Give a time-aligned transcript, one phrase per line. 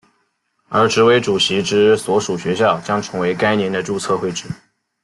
[0.67, 4.49] 而执委主席之所属学校将成为该年的注册会址。